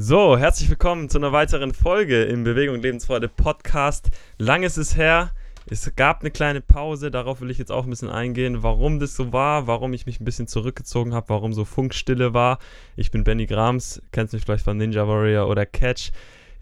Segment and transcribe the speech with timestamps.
[0.00, 4.10] So, herzlich willkommen zu einer weiteren Folge im Bewegung Lebensfreude Podcast.
[4.38, 5.32] Lang ist es her.
[5.68, 9.16] Es gab eine kleine Pause, darauf will ich jetzt auch ein bisschen eingehen, warum das
[9.16, 12.60] so war, warum ich mich ein bisschen zurückgezogen habe, warum so Funkstille war.
[12.94, 16.12] Ich bin Benny Grams, kennst mich vielleicht von Ninja Warrior oder Catch.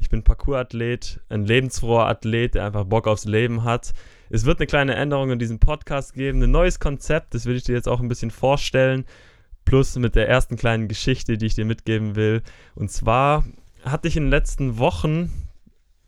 [0.00, 3.92] Ich bin Parkour-Athlet, ein lebensfroher Athlet, der einfach Bock aufs Leben hat.
[4.30, 7.64] Es wird eine kleine Änderung in diesem Podcast geben, ein neues Konzept, das will ich
[7.64, 9.04] dir jetzt auch ein bisschen vorstellen.
[9.66, 12.42] Plus mit der ersten kleinen Geschichte, die ich dir mitgeben will.
[12.74, 13.44] Und zwar
[13.84, 15.30] hatte ich in den letzten Wochen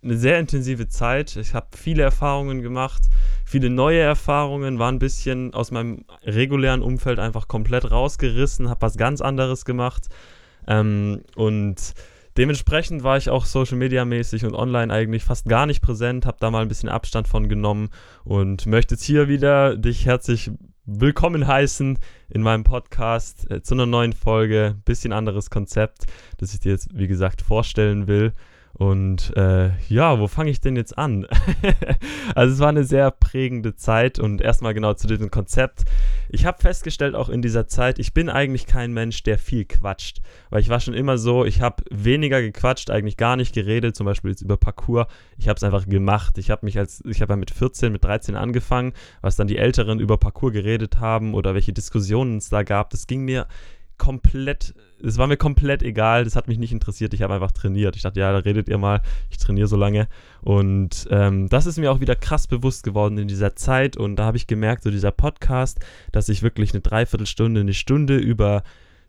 [0.03, 1.37] eine sehr intensive Zeit.
[1.37, 3.03] Ich habe viele Erfahrungen gemacht,
[3.45, 8.97] viele neue Erfahrungen, war ein bisschen aus meinem regulären Umfeld einfach komplett rausgerissen, habe was
[8.97, 10.07] ganz anderes gemacht.
[10.67, 11.95] Ähm, und
[12.37, 16.39] dementsprechend war ich auch Social Media mäßig und online eigentlich fast gar nicht präsent, habe
[16.41, 17.89] da mal ein bisschen Abstand von genommen
[18.25, 20.53] und möchte jetzt hier wieder dich herzlich
[20.91, 21.99] willkommen heißen
[22.31, 24.77] in meinem Podcast äh, zu einer neuen Folge.
[24.87, 26.07] Bisschen anderes Konzept,
[26.39, 28.33] das ich dir jetzt, wie gesagt, vorstellen will.
[28.75, 31.27] Und äh, ja, wo fange ich denn jetzt an?
[32.37, 35.83] also es war eine sehr prägende Zeit und erstmal genau zu diesem Konzept.
[36.29, 40.21] Ich habe festgestellt, auch in dieser Zeit, ich bin eigentlich kein Mensch, der viel quatscht.
[40.51, 44.07] Weil ich war schon immer so, ich habe weniger gequatscht, eigentlich gar nicht geredet, zum
[44.07, 45.09] Beispiel jetzt über Parcours.
[45.39, 46.39] Ich habe es einfach gemacht.
[46.39, 49.59] Ich habe mich als, ich habe ja mit 14, mit 13 angefangen, was dann die
[49.59, 52.91] Älteren über Parcours geredet haben oder welche Diskussionen es da gab.
[52.91, 53.49] Das ging mir
[53.99, 57.97] komplett, es war mir komplett egal, das hat mich nicht interessiert, ich habe einfach trainiert.
[57.97, 60.09] Ich dachte, ja, da redet ihr mal, ich trainiere so lange.
[60.41, 64.25] Und ähm, das ist mir auch wieder krass bewusst geworden in dieser Zeit und da
[64.25, 65.81] habe ich gemerkt, so dieser Podcast,
[66.13, 68.63] dass ich wirklich eine Dreiviertelstunde, eine Stunde über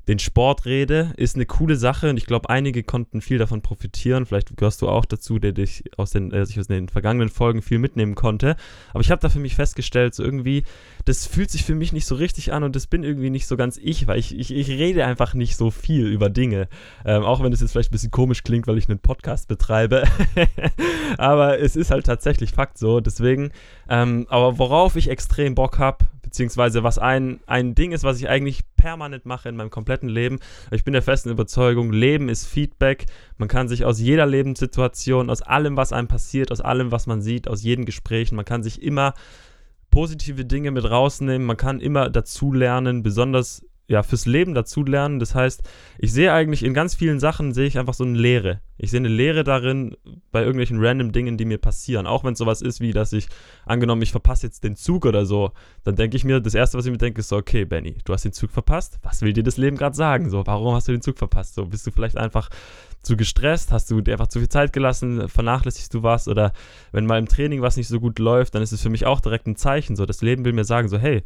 [0.09, 4.25] den Sport rede, ist eine coole Sache und ich glaube, einige konnten viel davon profitieren.
[4.25, 7.61] Vielleicht gehörst du auch dazu, der dich aus den, äh, sich aus den vergangenen Folgen
[7.61, 8.55] viel mitnehmen konnte.
[8.91, 10.63] Aber ich habe da für mich festgestellt, so irgendwie,
[11.05, 13.55] das fühlt sich für mich nicht so richtig an und das bin irgendwie nicht so
[13.55, 16.69] ganz ich, weil ich, ich, ich rede einfach nicht so viel über Dinge.
[17.05, 20.05] Ähm, auch wenn es jetzt vielleicht ein bisschen komisch klingt, weil ich einen Podcast betreibe.
[21.19, 22.99] aber es ist halt tatsächlich Fakt so.
[22.99, 23.51] Deswegen,
[23.87, 28.29] ähm, aber worauf ich extrem Bock habe, beziehungsweise was ein, ein Ding ist, was ich
[28.29, 30.37] eigentlich permanent mache in meinem kompletten Leben.
[30.69, 33.07] Ich bin der festen Überzeugung, Leben ist Feedback.
[33.39, 37.23] Man kann sich aus jeder Lebenssituation, aus allem, was einem passiert, aus allem, was man
[37.23, 39.15] sieht, aus jedem Gespräch, man kann sich immer
[39.89, 45.19] positive Dinge mit rausnehmen, man kann immer dazulernen, besonders ja, fürs Leben dazulernen.
[45.19, 45.63] Das heißt,
[45.97, 48.61] ich sehe eigentlich in ganz vielen Sachen, sehe ich einfach so eine Lehre.
[48.77, 49.97] Ich sehe eine Lehre darin,
[50.31, 52.05] bei irgendwelchen random Dingen, die mir passieren.
[52.05, 53.27] Auch wenn es sowas ist, wie, dass ich,
[53.65, 55.51] angenommen, ich verpasse jetzt den Zug oder so,
[55.83, 58.13] dann denke ich mir, das Erste, was ich mir denke, ist so, okay, Benny, du
[58.13, 58.99] hast den Zug verpasst.
[59.01, 60.29] Was will dir das Leben gerade sagen?
[60.29, 61.55] So, warum hast du den Zug verpasst?
[61.55, 62.49] So, bist du vielleicht einfach
[63.01, 63.71] zu gestresst?
[63.71, 65.27] Hast du dir einfach zu viel Zeit gelassen?
[65.27, 66.27] Vernachlässigst du was?
[66.27, 66.53] Oder
[66.91, 69.19] wenn mal im Training was nicht so gut läuft, dann ist es für mich auch
[69.19, 69.95] direkt ein Zeichen.
[69.95, 71.23] So, das Leben will mir sagen, so, hey,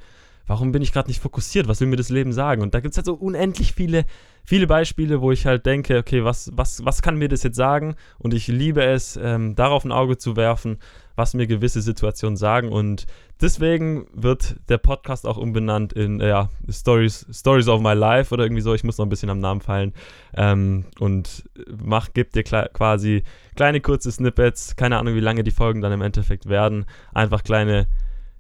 [0.48, 1.68] warum bin ich gerade nicht fokussiert?
[1.68, 2.62] Was will mir das Leben sagen?
[2.62, 4.06] Und da gibt es halt so unendlich viele,
[4.44, 7.96] viele Beispiele, wo ich halt denke, okay, was, was, was kann mir das jetzt sagen?
[8.18, 10.80] Und ich liebe es, ähm, darauf ein Auge zu werfen,
[11.16, 12.72] was mir gewisse Situationen sagen.
[12.72, 13.06] Und
[13.40, 18.62] deswegen wird der Podcast auch umbenannt in ja, Stories, Stories of My Life oder irgendwie
[18.62, 18.74] so.
[18.74, 19.94] Ich muss noch ein bisschen am Namen fallen.
[20.36, 21.44] Ähm, und
[21.82, 23.24] mach, gib dir quasi
[23.56, 26.86] kleine kurze Snippets, keine Ahnung, wie lange die Folgen dann im Endeffekt werden.
[27.14, 27.88] Einfach kleine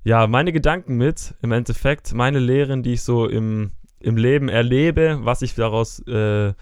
[0.03, 5.19] ja, meine Gedanken mit, im Endeffekt, meine Lehren, die ich so im, im Leben erlebe,
[5.21, 6.53] was ich daraus äh,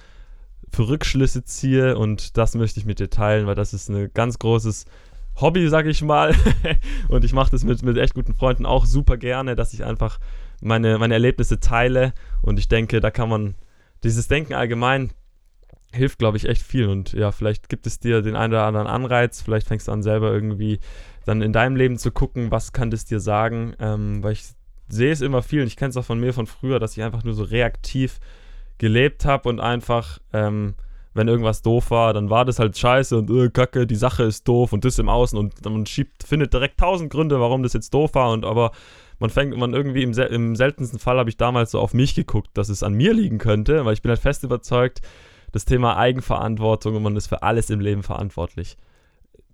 [0.70, 4.40] für Rückschlüsse ziehe und das möchte ich mit dir teilen, weil das ist ein ganz
[4.40, 4.86] großes
[5.36, 6.36] Hobby, sag ich mal.
[7.10, 10.20] und ich mache das mit, mit echt guten Freunden auch super gerne, dass ich einfach
[10.62, 12.14] meine, meine Erlebnisse teile.
[12.42, 13.56] Und ich denke, da kann man
[14.04, 15.12] dieses Denken allgemein
[15.94, 16.88] hilft, glaube ich, echt viel.
[16.88, 20.04] Und ja, vielleicht gibt es dir den einen oder anderen Anreiz, vielleicht fängst du an
[20.04, 20.80] selber irgendwie
[21.26, 24.46] dann in deinem Leben zu gucken, was kann das dir sagen, ähm, weil ich
[24.90, 27.04] sehe es immer viel und ich kenne es auch von mir von früher, dass ich
[27.04, 28.20] einfach nur so reaktiv
[28.78, 30.76] gelebt habe und einfach, ähm,
[31.14, 34.48] wenn irgendwas doof war, dann war das halt scheiße und äh, kacke, die Sache ist
[34.48, 37.94] doof und das im Außen und man schiebt, findet direkt tausend Gründe, warum das jetzt
[37.94, 38.72] doof war und aber
[39.20, 42.50] man fängt, man irgendwie im, im seltensten Fall habe ich damals so auf mich geguckt,
[42.56, 45.02] dass es an mir liegen könnte, weil ich bin halt fest überzeugt,
[45.52, 48.78] das Thema Eigenverantwortung und man ist für alles im Leben verantwortlich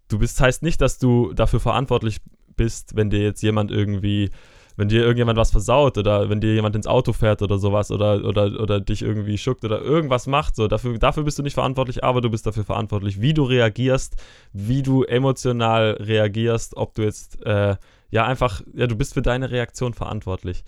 [0.07, 2.21] du bist, heißt nicht, dass du dafür verantwortlich
[2.55, 4.29] bist, wenn dir jetzt jemand irgendwie,
[4.75, 8.23] wenn dir irgendjemand was versaut oder wenn dir jemand ins Auto fährt oder sowas oder,
[8.25, 10.55] oder, oder dich irgendwie schuckt oder irgendwas macht.
[10.55, 14.15] So, dafür, dafür bist du nicht verantwortlich, aber du bist dafür verantwortlich, wie du reagierst,
[14.53, 17.75] wie du emotional reagierst, ob du jetzt, äh,
[18.09, 20.63] ja, einfach, ja, du bist für deine Reaktion verantwortlich.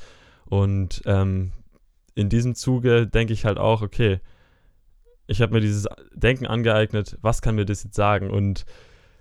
[0.45, 1.51] Und ähm,
[2.15, 4.19] in diesem Zuge denke ich halt auch, okay,
[5.27, 8.31] ich habe mir dieses Denken angeeignet, was kann mir das jetzt sagen?
[8.31, 8.65] Und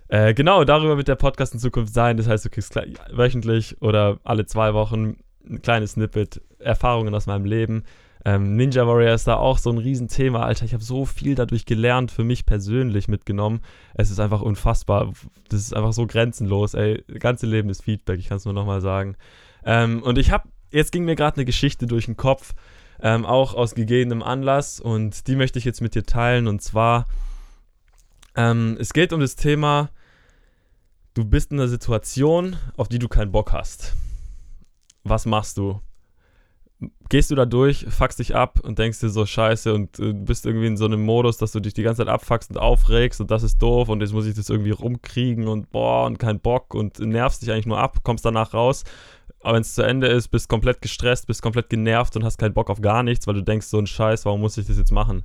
[0.09, 2.17] äh, genau, darüber wird der Podcast in Zukunft sein.
[2.17, 2.75] Das heißt, du kriegst
[3.11, 5.17] wöchentlich oder alle zwei Wochen
[5.47, 7.83] ein kleines Snippet, Erfahrungen aus meinem Leben.
[8.25, 10.65] Ähm, Ninja Warrior ist da auch so ein Riesenthema, Alter.
[10.65, 13.61] Ich habe so viel dadurch gelernt, für mich persönlich mitgenommen.
[13.93, 15.13] Es ist einfach unfassbar.
[15.47, 17.03] Das ist einfach so grenzenlos, ey.
[17.07, 19.15] Das ganze Leben ist Feedback, ich kann es nur nochmal sagen.
[19.63, 22.55] Ähm, und ich habe, jetzt ging mir gerade eine Geschichte durch den Kopf,
[23.01, 24.81] ähm, auch aus gegebenem Anlass.
[24.81, 26.47] Und die möchte ich jetzt mit dir teilen.
[26.47, 27.05] Und zwar,
[28.35, 29.91] ähm, es geht um das Thema,
[31.13, 33.95] du bist in einer Situation, auf die du keinen Bock hast.
[35.03, 35.81] Was machst du?
[37.09, 40.45] gehst du da durch, fuckst dich ab und denkst dir so scheiße und äh, bist
[40.45, 43.31] irgendwie in so einem Modus, dass du dich die ganze Zeit abfuckst und aufregst und
[43.31, 46.73] das ist doof und jetzt muss ich das irgendwie rumkriegen und boah und kein Bock
[46.73, 48.83] und nervst dich eigentlich nur ab, kommst danach raus.
[49.41, 52.53] Aber wenn es zu Ende ist, bist komplett gestresst, bist komplett genervt und hast keinen
[52.53, 54.91] Bock auf gar nichts, weil du denkst so ein Scheiß, warum muss ich das jetzt
[54.91, 55.23] machen?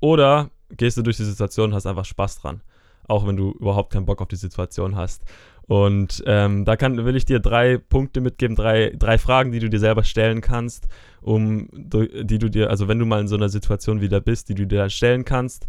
[0.00, 2.62] Oder gehst du durch die Situation und hast einfach Spaß dran.
[3.08, 5.24] Auch wenn du überhaupt keinen Bock auf die Situation hast.
[5.66, 9.68] Und ähm, da kann, will ich dir drei Punkte mitgeben, drei, drei Fragen, die du
[9.68, 10.88] dir selber stellen kannst,
[11.20, 14.54] um die du dir, also wenn du mal in so einer Situation wieder bist, die
[14.54, 15.68] du dir stellen kannst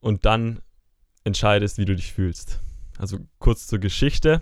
[0.00, 0.60] und dann
[1.24, 2.60] entscheidest, wie du dich fühlst.
[2.98, 4.40] Also kurz zur Geschichte.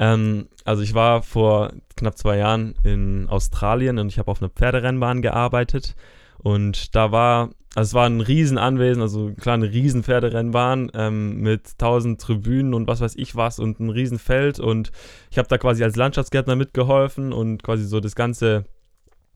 [0.00, 4.50] Ähm, also ich war vor knapp zwei Jahren in Australien und ich habe auf einer
[4.50, 5.94] Pferderennbahn gearbeitet
[6.38, 11.72] und da war also es war ein Riesenanwesen, also klar eine riesen Pferderennbahn ähm, mit
[11.72, 14.58] 1000 Tribünen und was weiß ich was und ein Riesenfeld.
[14.58, 14.92] Und
[15.30, 18.64] ich habe da quasi als Landschaftsgärtner mitgeholfen und quasi so das Ganze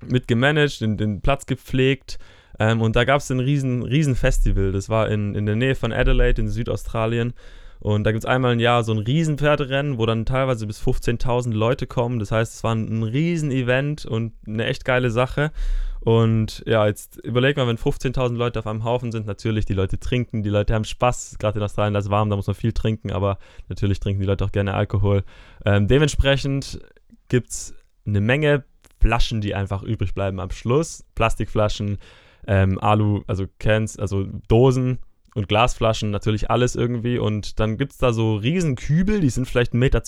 [0.08, 2.18] mitgemanagt, den, den Platz gepflegt.
[2.58, 5.74] Ähm, und da gab es ein riesen, riesen Festival, das war in, in der Nähe
[5.74, 7.34] von Adelaide in Südaustralien.
[7.78, 10.80] Und da gibt es einmal im Jahr so ein riesen Pferderennen, wo dann teilweise bis
[10.80, 15.10] 15.000 Leute kommen, das heißt es war ein, ein riesen Event und eine echt geile
[15.10, 15.52] Sache
[16.00, 19.98] und ja, jetzt überleg mal, wenn 15.000 Leute auf einem Haufen sind, natürlich, die Leute
[19.98, 22.72] trinken, die Leute haben Spaß, gerade in Australien, da ist warm, da muss man viel
[22.72, 23.38] trinken, aber
[23.68, 25.24] natürlich trinken die Leute auch gerne Alkohol.
[25.64, 26.80] Ähm, dementsprechend
[27.28, 27.74] gibt es
[28.06, 28.64] eine Menge
[29.00, 31.04] Flaschen, die einfach übrig bleiben am Schluss.
[31.14, 31.98] Plastikflaschen,
[32.46, 34.98] ähm, Alu, also Cans, also Dosen
[35.34, 37.18] und Glasflaschen, natürlich alles irgendwie.
[37.18, 39.98] Und dann gibt es da so Riesenkübel, die sind vielleicht 1,20 Meter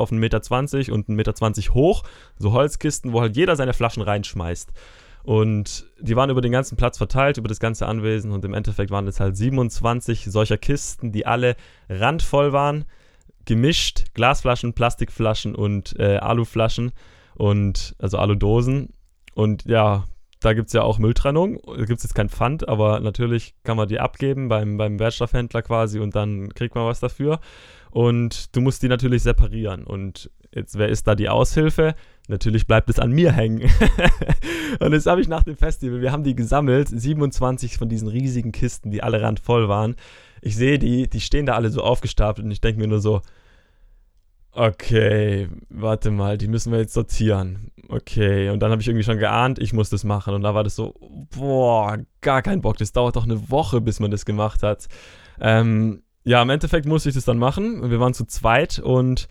[0.00, 0.38] auf 1,20 Meter
[0.92, 2.04] und 1,20 Meter hoch.
[2.38, 4.72] So Holzkisten, wo halt jeder seine Flaschen reinschmeißt.
[5.22, 8.32] Und die waren über den ganzen Platz verteilt, über das ganze Anwesen.
[8.32, 11.56] Und im Endeffekt waren es halt 27 solcher Kisten, die alle
[11.88, 12.84] randvoll waren.
[13.44, 16.92] Gemischt, Glasflaschen, Plastikflaschen und äh, Aluflaschen.
[17.34, 18.90] Und also Aludosen.
[19.34, 20.04] Und ja,
[20.40, 21.60] da gibt es ja auch Mülltrennung.
[21.66, 25.62] Da gibt es jetzt kein Pfand, aber natürlich kann man die abgeben beim, beim Wertstoffhändler
[25.62, 27.40] quasi und dann kriegt man was dafür.
[27.90, 29.84] Und du musst die natürlich separieren.
[29.84, 31.94] Und jetzt, wer ist da die Aushilfe?
[32.28, 33.70] Natürlich bleibt es an mir hängen.
[34.80, 38.52] und das habe ich nach dem Festival, wir haben die gesammelt, 27 von diesen riesigen
[38.52, 39.96] Kisten, die alle randvoll waren.
[40.40, 43.20] Ich sehe die, die stehen da alle so aufgestapelt und ich denke mir nur so,
[44.52, 47.70] okay, warte mal, die müssen wir jetzt sortieren.
[47.88, 50.34] Okay, und dann habe ich irgendwie schon geahnt, ich muss das machen.
[50.34, 50.94] Und da war das so,
[51.36, 54.86] boah, gar kein Bock, das dauert doch eine Woche, bis man das gemacht hat.
[55.40, 57.90] Ähm, ja, im Endeffekt musste ich das dann machen.
[57.90, 59.28] Wir waren zu zweit und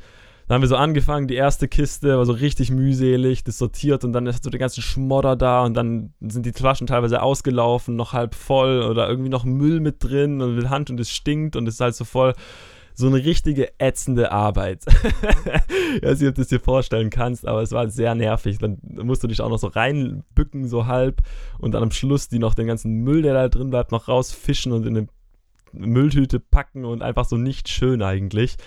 [0.49, 4.13] dann haben wir so angefangen, die erste Kiste war so richtig mühselig, das sortiert und
[4.13, 8.13] dann hast du den ganzen Schmodder da und dann sind die Flaschen teilweise ausgelaufen, noch
[8.13, 11.67] halb voll oder irgendwie noch Müll mit drin und mit Hand und es stinkt und
[11.67, 12.33] es ist halt so voll
[12.95, 14.85] so eine richtige ätzende Arbeit.
[15.95, 18.57] ich weiß nicht, ob du es dir vorstellen kannst, aber es war sehr nervig.
[18.57, 21.21] Dann musst du dich auch noch so reinbücken, so halb,
[21.59, 24.71] und dann am Schluss die noch den ganzen Müll, der da drin bleibt, noch rausfischen
[24.71, 25.07] und in eine
[25.73, 28.57] Mülltüte packen und einfach so nicht schön eigentlich.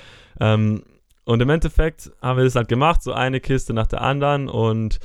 [0.41, 0.85] Ähm,
[1.25, 4.49] und im Endeffekt haben wir das halt gemacht, so eine Kiste nach der anderen.
[4.49, 4.99] Und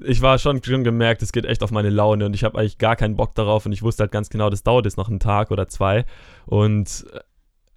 [0.00, 2.26] ich war schon, schon gemerkt, es geht echt auf meine Laune.
[2.26, 3.64] Und ich habe eigentlich gar keinen Bock darauf.
[3.66, 6.04] Und ich wusste halt ganz genau, das dauert jetzt noch einen Tag oder zwei.
[6.46, 7.20] Und äh,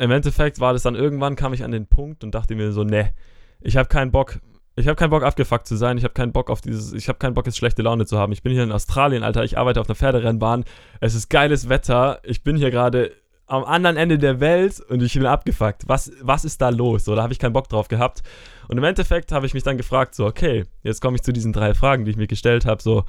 [0.04, 2.84] im Endeffekt war das dann irgendwann, kam ich an den Punkt und dachte mir so,
[2.84, 3.14] ne,
[3.62, 4.40] ich habe keinen Bock,
[4.76, 7.18] ich habe keinen Bock abgefuckt zu sein, ich habe keinen Bock auf dieses, ich habe
[7.18, 8.32] keinen Bock jetzt schlechte Laune zu haben.
[8.32, 10.66] Ich bin hier in Australien, Alter, ich arbeite auf einer Pferderennbahn,
[11.00, 13.12] es ist geiles Wetter, ich bin hier gerade
[13.48, 15.88] am anderen Ende der Welt und ich bin abgefuckt.
[15.88, 17.06] Was, was ist da los?
[17.06, 18.22] So, da habe ich keinen Bock drauf gehabt.
[18.68, 21.54] Und im Endeffekt habe ich mich dann gefragt, so, okay, jetzt komme ich zu diesen
[21.54, 22.82] drei Fragen, die ich mir gestellt habe.
[22.82, 23.06] So,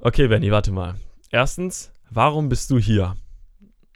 [0.00, 0.96] okay, Benny, warte mal.
[1.30, 3.14] Erstens, warum bist du hier?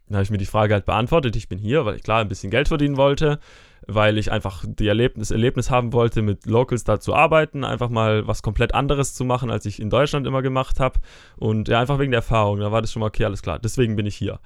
[0.06, 1.34] Dann habe ich mir die Frage halt beantwortet.
[1.34, 3.40] Ich bin hier, weil ich klar ein bisschen Geld verdienen wollte,
[3.86, 8.26] weil ich einfach die Erlebnis, Erlebnis haben wollte, mit Locals da zu arbeiten, einfach mal
[8.28, 11.00] was komplett anderes zu machen, als ich in Deutschland immer gemacht habe.
[11.36, 12.60] Und ja, einfach wegen der Erfahrung.
[12.60, 13.58] Da war das schon mal okay, alles klar.
[13.58, 14.38] Deswegen bin ich hier.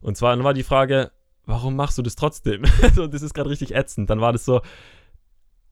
[0.00, 1.10] Und zwar dann war die Frage,
[1.46, 2.64] warum machst du das trotzdem?
[2.94, 4.10] so, das ist gerade richtig ätzend.
[4.10, 4.60] Dann war das so,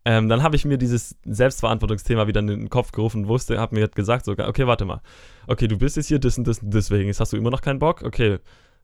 [0.05, 3.89] ähm, dann habe ich mir dieses Selbstverantwortungsthema wieder in den Kopf gerufen wusste, habe mir
[3.89, 5.03] gesagt, so, okay, warte mal.
[5.47, 7.09] Okay, du bist jetzt hier das und das und deswegen.
[7.09, 8.03] Jetzt hast du immer noch keinen Bock?
[8.03, 8.39] Okay.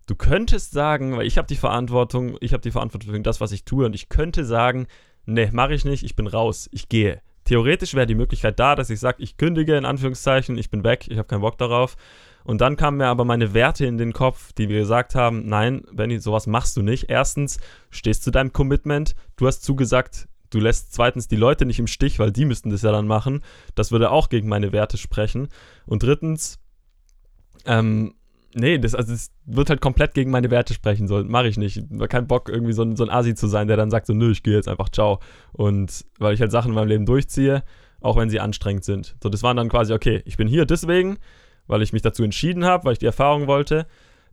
[0.07, 3.53] Du könntest sagen, weil ich habe die Verantwortung, ich habe die Verantwortung für das, was
[3.53, 4.87] ich tue und ich könnte sagen,
[5.25, 7.23] nee, mache ich nicht, ich bin raus, ich gehe.
[7.45, 11.07] theoretisch wäre die Möglichkeit da, dass ich sage, ich kündige in Anführungszeichen, ich bin weg,
[11.09, 11.97] ich habe keinen Bock darauf.
[12.45, 15.83] Und dann kamen mir aber meine Werte in den Kopf, die mir gesagt haben, nein,
[15.93, 17.07] Benny, sowas machst du nicht.
[17.09, 17.59] Erstens,
[17.91, 22.19] stehst zu deinem Commitment, du hast zugesagt, du lässt zweitens die Leute nicht im Stich,
[22.19, 23.43] weil die müssten das ja dann machen.
[23.75, 25.49] Das würde auch gegen meine Werte sprechen.
[25.87, 26.59] Und drittens,
[27.65, 28.15] ähm,
[28.55, 31.09] nee, das, also das wird halt komplett gegen meine Werte sprechen.
[31.09, 31.83] So, mache ich nicht.
[32.11, 34.31] Keinen Bock, irgendwie so ein, so ein Asi zu sein, der dann sagt so, nö,
[34.31, 35.21] ich gehe jetzt einfach, ciao.
[35.53, 37.65] Und weil ich halt Sachen in meinem Leben durchziehe,
[38.01, 39.17] auch wenn sie anstrengend sind.
[39.23, 41.19] So, das waren dann quasi, okay, ich bin hier deswegen,
[41.67, 43.87] weil ich mich dazu entschieden habe, weil ich die Erfahrung wollte.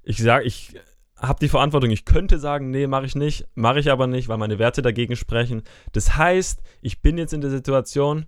[0.03, 0.73] Ich sage, ich
[1.15, 1.91] habe die Verantwortung.
[1.91, 5.15] Ich könnte sagen, nee, mache ich nicht, mache ich aber nicht, weil meine Werte dagegen
[5.15, 5.63] sprechen.
[5.91, 8.25] Das heißt, ich bin jetzt in der Situation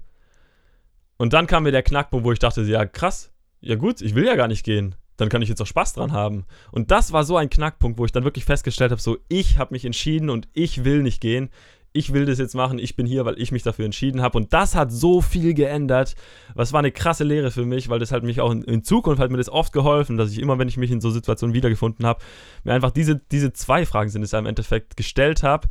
[1.18, 3.32] und dann kam mir der Knackpunkt, wo ich dachte, ja, krass,
[3.62, 4.96] ja gut, ich will ja gar nicht gehen.
[5.18, 6.46] Dann kann ich jetzt auch Spaß dran haben.
[6.72, 9.74] Und das war so ein Knackpunkt, wo ich dann wirklich festgestellt habe, so, ich habe
[9.74, 11.50] mich entschieden und ich will nicht gehen
[11.94, 14.38] ich will das jetzt machen, ich bin hier, weil ich mich dafür entschieden habe.
[14.38, 16.16] Und das hat so viel geändert.
[16.56, 19.22] Was war eine krasse Lehre für mich, weil das hat mich auch in, in, Zukunft
[19.22, 22.06] hat mir das oft geholfen, dass ich immer, wenn ich mich in so Situationen wiedergefunden
[22.06, 22.20] habe,
[22.64, 25.68] mir einfach diese, diese zwei Fragen sind es ja im Endeffekt gestellt habe,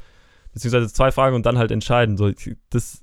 [0.53, 2.17] beziehungsweise zwei Fragen und dann halt entscheiden.
[2.17, 2.31] So,
[2.71, 3.03] das,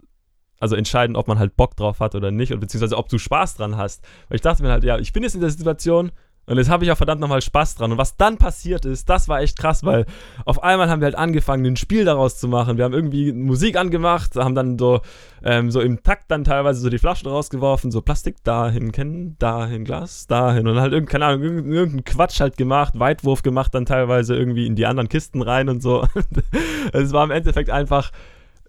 [0.60, 3.56] also entscheiden, ob man halt Bock drauf hat oder nicht, und beziehungsweise ob du Spaß
[3.56, 4.02] dran hast.
[4.30, 6.12] Weil ich dachte mir halt, ja, ich bin jetzt in der Situation,
[6.50, 7.92] und jetzt habe ich auch verdammt nochmal Spaß dran.
[7.92, 10.08] Und was dann passiert ist, das war echt krass, weil
[10.46, 12.78] auf einmal haben wir halt angefangen, ein Spiel daraus zu machen.
[12.78, 15.02] Wir haben irgendwie Musik angemacht, haben dann so,
[15.44, 19.86] ähm, so im Takt dann teilweise so die Flaschen rausgeworfen, so Plastik dahin, kennen, dahin,
[19.86, 20.68] Glas dahin.
[20.68, 24.76] Und halt irgendein, keine Ahnung, irgendeinen Quatsch halt gemacht, Weitwurf gemacht, dann teilweise irgendwie in
[24.76, 26.08] die anderen Kisten rein und so.
[26.94, 28.12] es war im Endeffekt einfach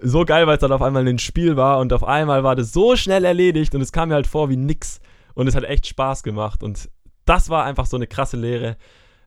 [0.03, 2.75] so geil, weil es dann auf einmal ein Spiel war und auf einmal war das
[2.75, 5.01] so schnell erledigt und es kam mir halt vor wie nix.
[5.33, 6.91] Und es hat echt Spaß gemacht und
[7.25, 8.77] das war einfach so eine krasse Lehre,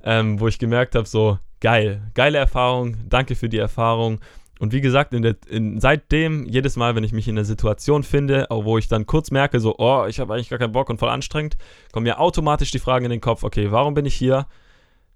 [0.04, 4.20] ähm, wo ich gemerkt habe, so geil, geile Erfahrung, danke für die Erfahrung.
[4.60, 8.04] Und wie gesagt, in der, in, seitdem, jedes Mal, wenn ich mich in einer Situation
[8.04, 11.00] finde, wo ich dann kurz merke, so, oh, ich habe eigentlich gar keinen Bock und
[11.00, 11.58] voll anstrengend,
[11.92, 14.48] kommen mir automatisch die Fragen in den Kopf, okay, warum bin ich hier?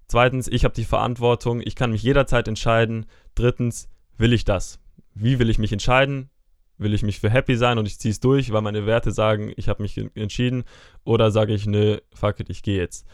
[0.06, 3.06] Zweitens, ich habe die Verantwortung, ich kann mich jederzeit entscheiden.
[3.34, 4.80] Drittens, will ich das?
[5.14, 6.30] Wie will ich mich entscheiden?
[6.78, 9.52] Will ich mich für happy sein und ich ziehe es durch, weil meine Werte sagen,
[9.56, 10.64] ich habe mich entschieden,
[11.04, 13.06] oder sage ich, nö, fuck it, ich gehe jetzt.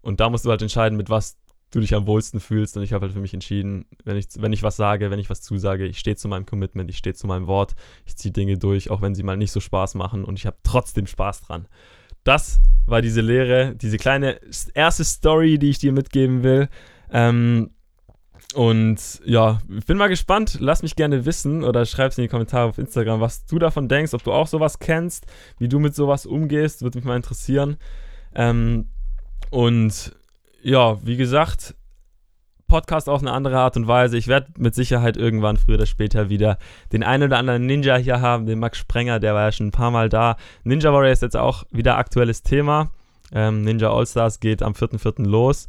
[0.00, 1.36] Und da musst du halt entscheiden, mit was
[1.70, 2.76] du dich am wohlsten fühlst.
[2.76, 5.30] Und ich habe halt für mich entschieden, wenn ich, wenn ich was sage, wenn ich
[5.30, 7.74] was zusage, ich stehe zu meinem Commitment, ich stehe zu meinem Wort,
[8.06, 10.56] ich ziehe Dinge durch, auch wenn sie mal nicht so Spaß machen und ich habe
[10.62, 11.68] trotzdem Spaß dran.
[12.24, 14.40] Das war diese Lehre, diese kleine
[14.74, 16.68] erste Story, die ich dir mitgeben will.
[17.10, 17.70] Ähm,
[18.54, 20.58] und ja, ich bin mal gespannt.
[20.60, 23.88] Lass mich gerne wissen oder schreib es in die Kommentare auf Instagram, was du davon
[23.88, 25.26] denkst, ob du auch sowas kennst,
[25.58, 27.76] wie du mit sowas umgehst, würde mich mal interessieren.
[28.34, 28.88] Ähm,
[29.50, 30.16] und
[30.62, 31.74] ja, wie gesagt,
[32.70, 34.16] Podcast auf eine andere Art und Weise.
[34.16, 36.56] Ich werde mit Sicherheit irgendwann früher oder später wieder
[36.92, 39.72] den einen oder anderen Ninja hier haben, den Max Sprenger, der war ja schon ein
[39.72, 40.36] paar Mal da.
[40.64, 42.90] Ninja Warrior ist jetzt auch wieder aktuelles Thema.
[43.32, 45.26] Ähm, Ninja All-Stars geht am 4.4.
[45.26, 45.66] los.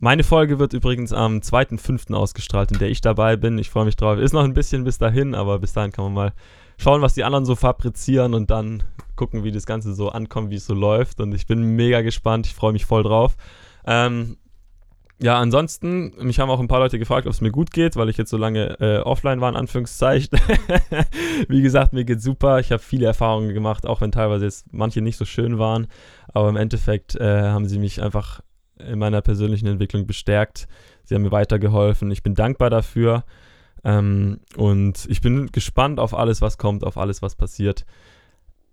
[0.00, 2.12] Meine Folge wird übrigens am 2.5.
[2.14, 3.58] ausgestrahlt, in der ich dabei bin.
[3.58, 4.18] Ich freue mich drauf.
[4.18, 6.32] Ist noch ein bisschen bis dahin, aber bis dahin kann man mal
[6.78, 8.82] schauen, was die anderen so fabrizieren und dann
[9.16, 11.20] gucken, wie das Ganze so ankommt, wie es so läuft.
[11.20, 12.46] Und ich bin mega gespannt.
[12.46, 13.36] Ich freue mich voll drauf.
[13.86, 14.36] Ähm,
[15.22, 18.08] ja, ansonsten, mich haben auch ein paar Leute gefragt, ob es mir gut geht, weil
[18.08, 20.36] ich jetzt so lange äh, offline war, in Anführungszeichen.
[21.48, 22.58] Wie gesagt, mir geht super.
[22.58, 25.86] Ich habe viele Erfahrungen gemacht, auch wenn teilweise jetzt manche nicht so schön waren.
[26.34, 28.40] Aber im Endeffekt äh, haben sie mich einfach
[28.86, 30.66] in meiner persönlichen Entwicklung bestärkt.
[31.04, 32.10] Sie haben mir weitergeholfen.
[32.10, 33.24] Ich bin dankbar dafür.
[33.84, 37.84] Ähm, und ich bin gespannt auf alles, was kommt, auf alles, was passiert.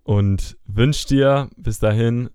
[0.04, 2.30] Und wünsche dir bis dahin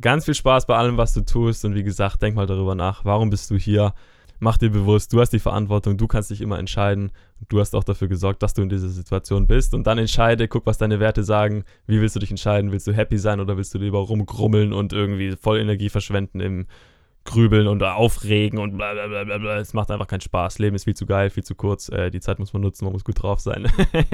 [0.00, 1.64] ganz viel Spaß bei allem, was du tust.
[1.64, 3.04] Und wie gesagt, denk mal darüber nach.
[3.04, 3.94] Warum bist du hier?
[4.38, 7.10] Mach dir bewusst, du hast die Verantwortung, du kannst dich immer entscheiden.
[7.48, 9.74] Du hast auch dafür gesorgt, dass du in dieser Situation bist.
[9.74, 11.64] Und dann entscheide, guck, was deine Werte sagen.
[11.86, 12.72] Wie willst du dich entscheiden?
[12.72, 16.66] Willst du happy sein oder willst du lieber rumgrummeln und irgendwie voll Energie verschwenden im
[17.26, 19.56] Grübeln und aufregen und bla bla bla bla.
[19.58, 20.58] Es macht einfach keinen Spaß.
[20.58, 21.88] Leben ist viel zu geil, viel zu kurz.
[21.90, 23.66] Äh, die Zeit muss man nutzen, man muss gut drauf sein.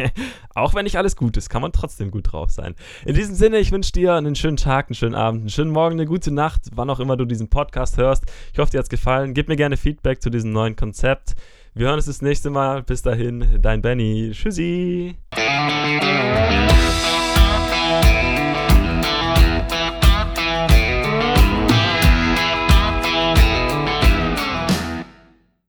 [0.54, 2.74] auch wenn nicht alles gut ist, kann man trotzdem gut drauf sein.
[3.06, 5.94] In diesem Sinne, ich wünsche dir einen schönen Tag, einen schönen Abend, einen schönen Morgen,
[5.94, 8.24] eine gute Nacht, wann auch immer du diesen Podcast hörst.
[8.52, 9.34] Ich hoffe, dir hat es gefallen.
[9.34, 11.34] Gib mir gerne Feedback zu diesem neuen Konzept.
[11.74, 12.82] Wir hören uns das nächste Mal.
[12.82, 14.32] Bis dahin, dein Benny.
[14.32, 15.16] Tschüssi.